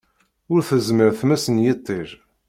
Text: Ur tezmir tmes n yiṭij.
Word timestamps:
Ur 0.53 0.61
tezmir 0.69 1.11
tmes 1.19 1.45
n 1.53 1.55
yiṭij. 1.63 2.09